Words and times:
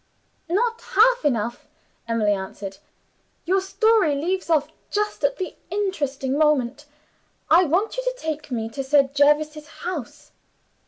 "Not 0.49 0.81
half 0.81 1.23
enough!" 1.23 1.67
Emily 2.07 2.33
answered. 2.33 2.79
"Your 3.45 3.61
story 3.61 4.15
leaves 4.15 4.49
off 4.49 4.67
just 4.89 5.23
at 5.23 5.37
the 5.37 5.55
interesting 5.69 6.39
moment. 6.39 6.85
I 7.51 7.65
want 7.65 7.97
you 7.97 8.03
to 8.05 8.15
take 8.17 8.49
me 8.49 8.67
to 8.69 8.83
Sir 8.83 9.11
Jervis's 9.13 9.67
house." 9.85 10.31